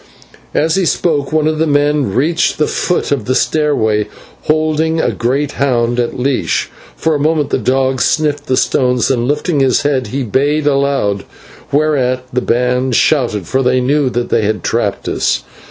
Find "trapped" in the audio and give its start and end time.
14.63-15.07